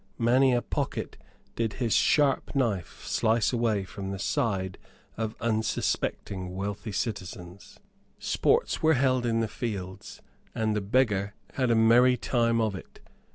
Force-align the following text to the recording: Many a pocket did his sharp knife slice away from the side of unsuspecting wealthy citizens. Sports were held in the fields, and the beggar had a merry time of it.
Many 0.17 0.51
a 0.55 0.63
pocket 0.63 1.15
did 1.55 1.73
his 1.73 1.93
sharp 1.93 2.55
knife 2.55 3.05
slice 3.05 3.53
away 3.53 3.83
from 3.83 4.09
the 4.09 4.17
side 4.17 4.79
of 5.15 5.35
unsuspecting 5.39 6.55
wealthy 6.55 6.91
citizens. 6.91 7.79
Sports 8.17 8.81
were 8.81 8.95
held 8.95 9.27
in 9.27 9.41
the 9.41 9.47
fields, 9.47 10.19
and 10.55 10.75
the 10.75 10.81
beggar 10.81 11.35
had 11.53 11.69
a 11.69 11.75
merry 11.75 12.17
time 12.17 12.59
of 12.59 12.73
it. 12.73 12.99